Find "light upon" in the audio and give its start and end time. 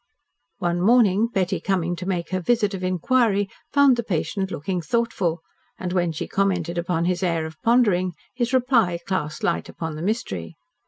9.43-9.93